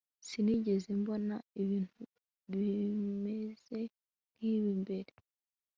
Sinigeze 0.27 0.89
mbona 1.01 1.35
ibintu 1.61 2.01
bimeze 2.51 3.79
nkibi 4.35 4.71
mbere 4.83 5.11